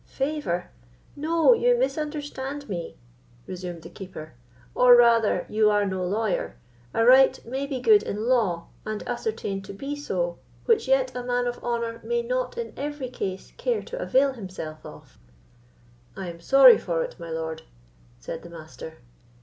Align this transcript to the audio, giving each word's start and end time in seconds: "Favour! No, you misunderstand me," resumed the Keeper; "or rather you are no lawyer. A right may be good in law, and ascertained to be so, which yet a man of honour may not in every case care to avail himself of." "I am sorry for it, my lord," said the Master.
"Favour! 0.15 0.71
No, 1.15 1.53
you 1.53 1.77
misunderstand 1.77 2.67
me," 2.67 2.97
resumed 3.45 3.83
the 3.83 3.89
Keeper; 3.91 4.33
"or 4.73 4.95
rather 4.95 5.45
you 5.47 5.69
are 5.69 5.85
no 5.85 6.03
lawyer. 6.03 6.55
A 6.91 7.05
right 7.05 7.37
may 7.45 7.67
be 7.67 7.79
good 7.79 8.01
in 8.01 8.25
law, 8.25 8.65
and 8.83 9.07
ascertained 9.07 9.63
to 9.65 9.73
be 9.73 9.95
so, 9.95 10.39
which 10.65 10.87
yet 10.87 11.15
a 11.15 11.21
man 11.21 11.45
of 11.45 11.63
honour 11.63 12.01
may 12.03 12.23
not 12.23 12.57
in 12.57 12.73
every 12.75 13.09
case 13.09 13.53
care 13.57 13.83
to 13.83 13.99
avail 14.01 14.33
himself 14.33 14.83
of." 14.83 15.19
"I 16.17 16.29
am 16.29 16.39
sorry 16.39 16.79
for 16.79 17.03
it, 17.03 17.19
my 17.19 17.29
lord," 17.29 17.61
said 18.17 18.41
the 18.41 18.49
Master. 18.49 18.95